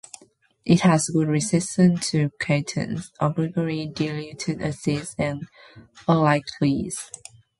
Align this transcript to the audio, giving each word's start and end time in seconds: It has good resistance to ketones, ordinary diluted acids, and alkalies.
It 0.65 0.79
has 0.81 1.09
good 1.09 1.27
resistance 1.27 2.09
to 2.09 2.31
ketones, 2.41 3.11
ordinary 3.21 3.85
diluted 3.85 4.59
acids, 4.59 5.13
and 5.19 5.47
alkalies. 6.07 7.11